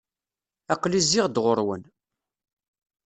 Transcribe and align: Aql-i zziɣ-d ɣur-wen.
Aql-i 0.73 1.01
zziɣ-d 1.05 1.35
ɣur-wen. 1.43 1.83